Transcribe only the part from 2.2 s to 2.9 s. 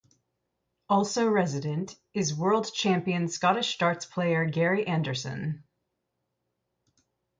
world